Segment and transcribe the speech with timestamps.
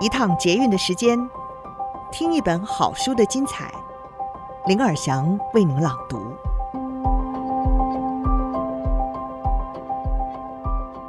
[0.00, 1.18] 一趟捷运的时间，
[2.12, 3.68] 听一本好书的精彩。
[4.66, 6.20] 林尔祥为您朗读。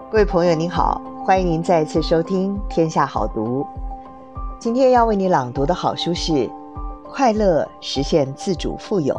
[0.09, 3.61] 各位朋友您好，欢迎您再次收听《天下好读》。
[4.59, 6.31] 今天要为你朗读的好书是
[7.07, 9.13] 《快乐实现自主富有》，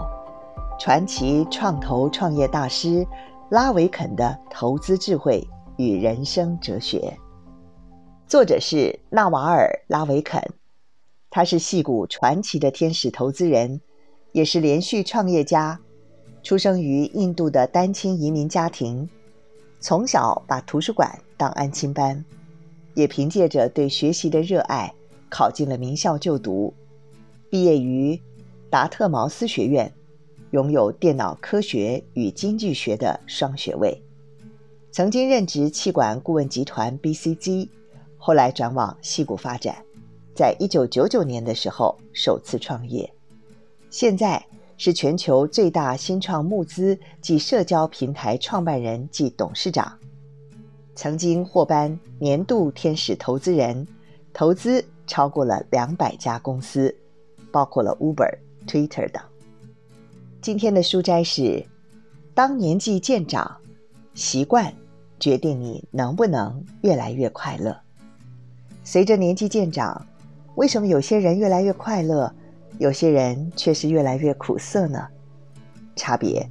[0.81, 3.07] 传奇创投创业大师
[3.51, 7.17] 拉维肯的投资智慧与人生哲学。
[8.31, 10.41] 作者是纳瓦尔·拉维肯，
[11.31, 13.81] 他是戏骨传奇的天使投资人，
[14.31, 15.81] 也是连续创业家。
[16.45, 19.11] 出生于印度的单亲移民家庭，
[19.81, 22.25] 从小把图书馆当安亲班，
[22.95, 24.95] 也凭借着对学习的热爱，
[25.29, 26.73] 考进了名校就读。
[27.51, 28.17] 毕业于
[28.71, 29.93] 达特茅斯学院，
[30.53, 34.01] 拥有电脑科学与经济学的双学位，
[34.93, 37.67] 曾经任职气管顾问集团 BCG。
[38.23, 39.83] 后来转往矽谷发展，
[40.37, 43.11] 在一九九九年的时候首次创业，
[43.89, 44.45] 现在
[44.77, 49.99] 是全球最大新创募资及社交平台创办人及董事长，
[50.95, 53.89] 曾经获颁年度天使投资人，
[54.35, 56.95] 投资超过了两百家公司，
[57.51, 59.23] 包括了 Uber、Twitter 等。
[60.43, 61.65] 今天的书摘是：
[62.35, 63.57] 当年纪渐长，
[64.13, 64.71] 习惯
[65.19, 67.75] 决定你能不能越来越快乐。
[68.83, 70.05] 随着年纪渐长，
[70.57, 72.33] 为什么有些人越来越快乐，
[72.79, 75.07] 有些人却是越来越苦涩呢？
[75.95, 76.49] 差别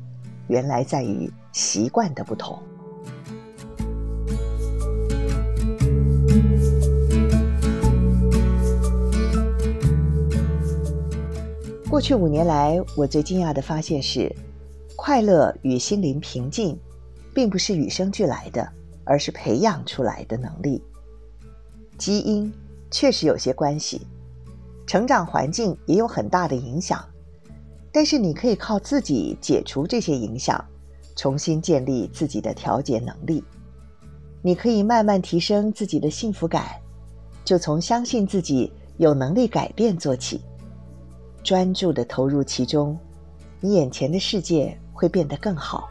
[0.48, 2.58] 原来在于习惯的不同。
[11.90, 14.34] 过去五年来，我最惊讶的发现是，
[14.96, 16.80] 快乐与心灵平静，
[17.34, 18.66] 并不是与生俱来的，
[19.04, 20.82] 而是培养出来的能力。
[22.00, 22.52] 基因
[22.90, 24.08] 确实有些关系，
[24.88, 27.04] 成长环境也有很大的影响，
[27.92, 30.64] 但是你可以靠自己解除这些影响，
[31.14, 33.44] 重新建立自己的调节能力。
[34.42, 36.66] 你可以慢慢提升自己的幸福感，
[37.44, 40.40] 就从相信自己有能力改变做起，
[41.44, 42.98] 专注地投入其中，
[43.60, 45.90] 你眼前的世界会变得更好。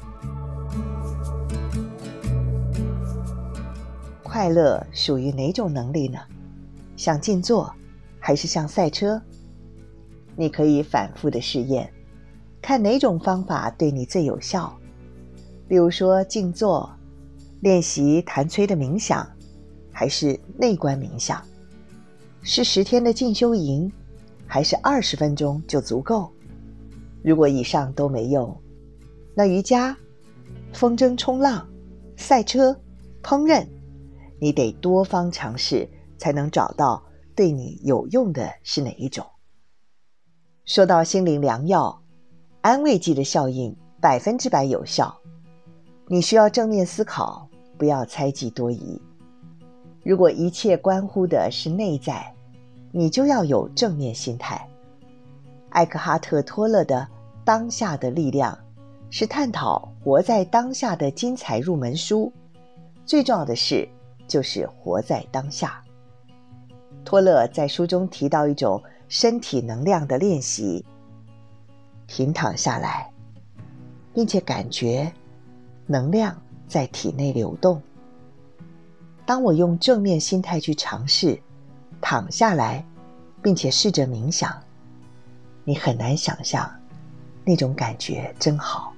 [4.38, 6.20] 快乐属于哪种能力呢？
[6.96, 7.74] 像静坐，
[8.20, 9.20] 还是像赛车？
[10.36, 11.92] 你可以反复的试验，
[12.62, 14.72] 看哪种方法对你最有效。
[15.66, 16.88] 比如说静坐，
[17.62, 19.28] 练习谭崔的冥想，
[19.90, 21.42] 还是内观冥想？
[22.40, 23.90] 是十天的进修营，
[24.46, 26.30] 还是二十分钟就足够？
[27.24, 28.56] 如果以上都没用，
[29.34, 29.96] 那瑜伽、
[30.72, 31.68] 风筝冲浪、
[32.16, 32.70] 赛车、
[33.20, 33.66] 烹饪。
[34.40, 37.02] 你得多方尝试，才能找到
[37.34, 39.26] 对你有用的是哪一种。
[40.64, 42.02] 说到心灵良药，
[42.60, 45.16] 安慰剂的效应百分之百有效。
[46.06, 49.00] 你需要正面思考，不要猜忌多疑。
[50.04, 52.34] 如果一切关乎的是内在，
[52.92, 54.66] 你就要有正面心态。
[55.70, 56.96] 艾克哈特·托勒的
[57.44, 58.54] 《当下的力量》
[59.10, 62.32] 是探讨活在当下的精彩入门书。
[63.04, 63.86] 最重要的是，
[64.28, 65.82] 就是活在当下。
[67.04, 70.84] 托勒在书中提到一种身体能量的练习：
[72.06, 73.10] 平躺下来，
[74.14, 75.10] 并且感觉
[75.86, 77.82] 能量在体内流动。
[79.24, 81.40] 当我用正面心态去尝试
[82.00, 82.84] 躺下来，
[83.42, 84.62] 并且试着冥想，
[85.64, 86.70] 你很难想象
[87.44, 88.92] 那种感觉真好。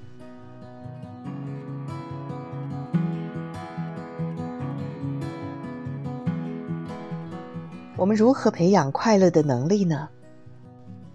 [8.00, 10.08] 我们如何培养快乐的能力呢？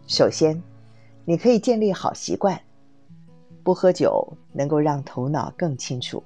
[0.05, 0.61] 首先，
[1.25, 2.61] 你可以建立好习惯。
[3.63, 6.21] 不喝酒能够让头脑更清楚，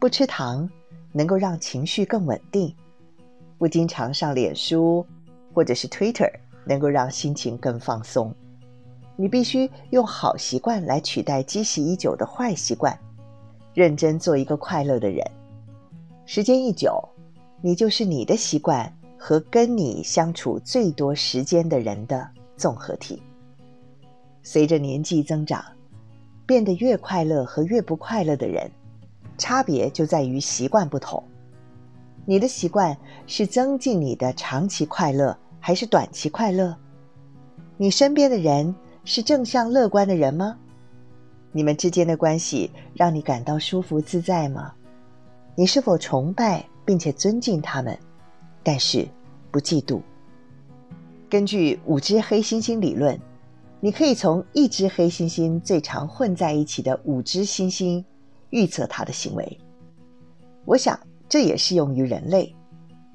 [0.00, 0.66] 不吃糖
[1.12, 2.74] 能够让情绪更稳定，
[3.58, 5.04] 不经常上脸书
[5.52, 6.32] 或者是 Twitter
[6.64, 8.34] 能够让心情更放松。
[9.16, 12.98] 你必须用好习惯来取代积习已久的坏习惯，
[13.74, 15.22] 认真做一个快乐的人。
[16.24, 17.06] 时间一久，
[17.60, 18.90] 你就是你的习惯。
[19.18, 22.26] 和跟你相处最多时间的人的
[22.56, 23.20] 综合体。
[24.42, 25.62] 随着年纪增长，
[26.46, 28.70] 变得越快乐和越不快乐的人，
[29.36, 31.22] 差别就在于习惯不同。
[32.24, 36.76] 你的习惯是增进你的长期快乐，还是短期快乐？
[37.76, 38.74] 你身边的人
[39.04, 40.56] 是正向乐观的人吗？
[41.52, 44.72] 你们之间的关系让你感到舒服自在吗？
[45.54, 47.98] 你是否崇拜并且尊敬他们？
[48.62, 49.06] 但是，
[49.50, 50.00] 不嫉妒。
[51.30, 53.18] 根据五只黑猩猩理论，
[53.80, 58.02] 你可以从一只黑猩猩最常混在一起的五只猩猩
[58.50, 59.58] 预测它的行为。
[60.64, 62.54] 我想这也适用于人类，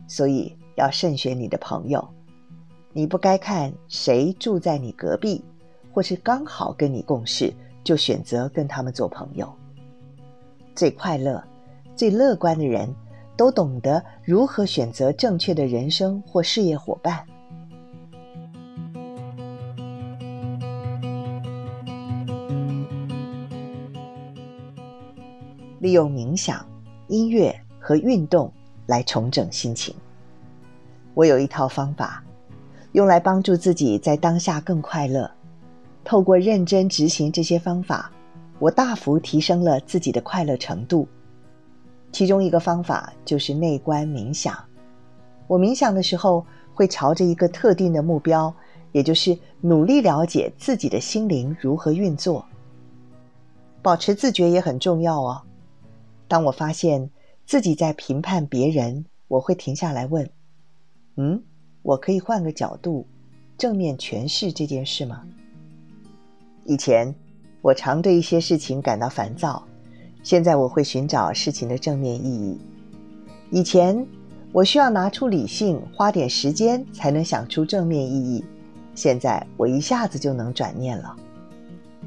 [0.07, 2.07] 所以要慎选你的朋友。
[2.91, 5.43] 你不该看谁住在你隔壁，
[5.91, 7.51] 或是刚好跟你共事，
[7.83, 9.51] 就选择跟他们做朋友。
[10.75, 11.43] 最快乐、
[11.95, 12.93] 最乐观的人，
[13.35, 17.25] 都懂得如何选择正确的人生或事业伙伴。
[25.79, 26.65] 利用冥想、
[27.07, 28.49] 音乐和运动
[28.85, 29.93] 来重整心情。
[31.13, 32.23] 我有一套方法，
[32.93, 35.29] 用来帮助自己在当下更快乐。
[36.05, 38.09] 透过认真执行这些方法，
[38.59, 41.07] 我大幅提升了自己的快乐程度。
[42.13, 44.57] 其中一个方法就是内观冥想。
[45.47, 48.53] 我冥想的时候，会朝着一个特定的目标，
[48.93, 52.45] 也就是努力了解自己的心灵如何运作。
[53.81, 55.41] 保持自觉也很重要哦。
[56.29, 57.09] 当我发现
[57.45, 60.29] 自己在评判别人，我会停下来问
[61.17, 61.43] ：“嗯，
[61.81, 63.05] 我可以换个角度，
[63.57, 65.23] 正面诠释这件事吗？”
[66.65, 67.13] 以前
[67.61, 69.61] 我常对一些事情感到烦躁，
[70.23, 72.57] 现在我会寻找事情的正面意义。
[73.51, 74.03] 以前
[74.51, 78.43] 我需要拿出理性，花点时间才能想出正面意义，
[78.95, 81.15] 现在我一下子就能转念了。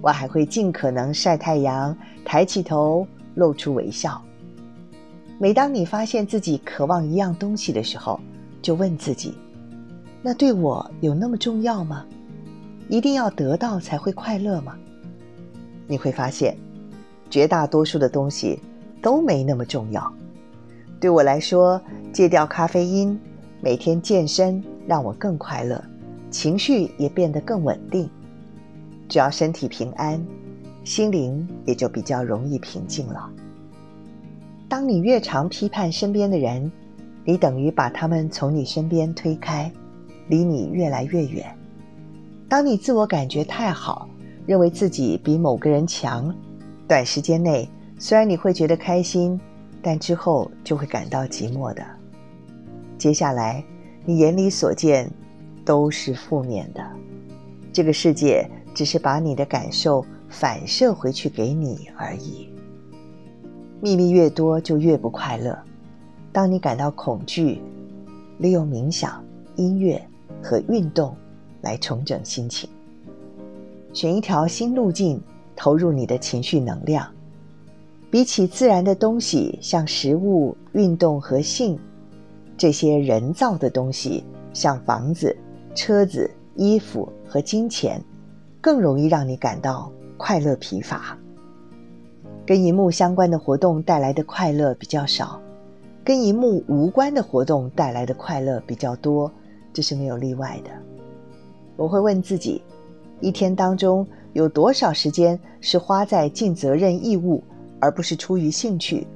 [0.00, 3.06] 我还会尽可能晒太阳，抬起头。
[3.36, 4.18] 露出微笑。
[5.38, 8.18] 每当你发现自己渴望一样东西的时候，
[8.62, 9.34] 就问自己：
[10.22, 12.06] 那对我有那么重要吗？
[12.88, 14.74] 一定要得到才会快乐吗？
[15.86, 16.56] 你会发现，
[17.30, 18.58] 绝大多数的东西
[19.02, 20.12] 都没那么重要。
[21.00, 21.80] 对我来说，
[22.12, 23.18] 戒掉咖啡因，
[23.60, 25.82] 每天健身，让我更快乐，
[26.30, 28.08] 情绪也变得更稳定。
[29.08, 30.20] 只要身体平安。
[30.84, 33.28] 心灵也就比较容易平静了。
[34.68, 36.70] 当你越常批判身边的人，
[37.24, 39.68] 你等于把他们从你身边推开，
[40.28, 41.44] 离你越来越远。
[42.48, 44.08] 当你自我感觉太好，
[44.46, 46.32] 认为自己比某个人强，
[46.88, 47.68] 短时间内
[47.98, 49.40] 虽然你会觉得开心，
[49.82, 51.84] 但之后就会感到寂寞的。
[52.98, 53.64] 接下来，
[54.04, 55.10] 你眼里所见
[55.64, 56.82] 都是负面的。
[57.72, 60.04] 这个世界只是把你的感受。
[60.28, 62.48] 反射回去给你而已。
[63.80, 65.56] 秘密越多，就越不快乐。
[66.32, 67.62] 当你感到恐惧，
[68.38, 69.24] 利用冥想、
[69.54, 70.04] 音乐
[70.42, 71.16] 和运动
[71.62, 72.68] 来重整心情。
[73.92, 75.22] 选一条新路径，
[75.56, 77.10] 投入你的情绪能量。
[78.10, 81.76] 比起自然的东西，像食物、运动和性，
[82.56, 84.22] 这些人造的东西，
[84.52, 85.36] 像房子、
[85.74, 88.00] 车子、衣服和金钱，
[88.60, 89.90] 更容易让你感到。
[90.18, 91.14] 快乐疲乏，
[92.46, 95.38] 跟荧幕相关的活动带来的快乐比较少，
[96.02, 99.30] 跟荧幕无关的活动带来的快乐比较多，
[99.74, 100.70] 这是没有例外的。
[101.76, 102.62] 我会问自己，
[103.20, 107.42] 一天当中有多少时间是花在尽责任义务，
[107.80, 109.06] 而不是出于兴趣？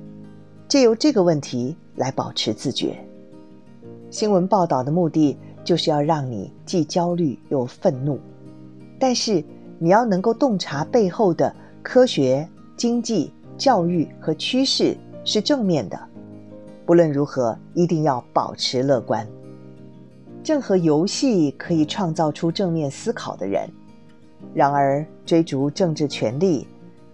[0.67, 2.97] 借由这个问题来保持自觉。
[4.09, 8.19] 新闻报道的目的就是要让你既焦虑又愤怒，
[8.99, 9.45] 但是。
[9.83, 11.51] 你要能够洞察背后的
[11.83, 14.95] 科学、经济、教育和趋势
[15.25, 15.99] 是正面的。
[16.85, 19.27] 不论如何，一定要保持乐观。
[20.45, 23.67] 正和游戏可以创造出正面思考的人，
[24.55, 26.67] 然而追逐政治权力、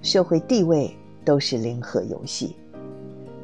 [0.02, 2.56] 社会地位都是零和游戏。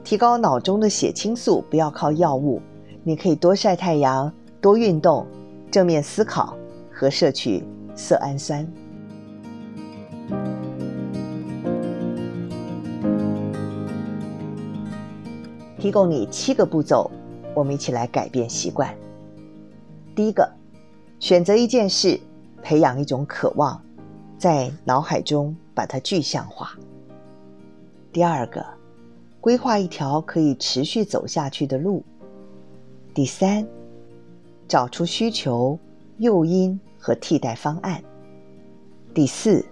[0.04, 2.60] 提高脑中的血清素不要靠药物，
[3.04, 5.26] 你可以多晒太阳、多运动、
[5.70, 6.56] 正面思考
[6.90, 7.62] 和摄取
[7.94, 8.66] 色氨酸。
[15.78, 17.10] 提供你七个步骤，
[17.54, 18.94] 我们一起来改变习惯。
[20.14, 20.48] 第一个，
[21.18, 22.20] 选择一件事，
[22.62, 23.82] 培养一种渴望，
[24.38, 26.70] 在脑海中把它具象化。
[28.12, 28.64] 第二个，
[29.40, 32.02] 规划一条可以持续走下去的路。
[33.12, 33.66] 第三，
[34.68, 35.78] 找出需求、
[36.18, 38.02] 诱因和替代方案。
[39.12, 39.64] 第四，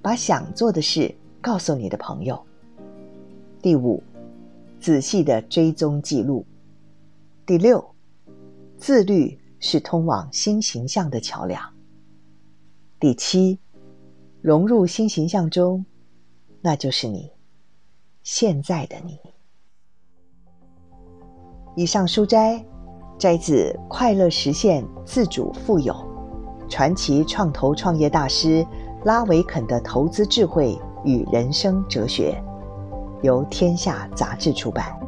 [0.00, 2.40] 把想做的事告诉你的朋友。
[3.60, 4.02] 第五。
[4.80, 6.42] 仔细的追踪记录。
[7.44, 7.84] 第六，
[8.78, 11.62] 自律是通往新形象的桥梁。
[13.00, 13.58] 第七，
[14.42, 15.86] 融入新形象中，
[16.60, 17.32] 那就是你，
[18.22, 19.18] 现在的你。
[21.74, 22.62] 以上书斋
[23.18, 25.96] 摘自《快乐实现自主富有：
[26.68, 28.66] 传奇创投创业大师
[29.06, 32.38] 拉维肯的投资智慧与人生哲学》，
[33.24, 34.99] 由天下杂志出版。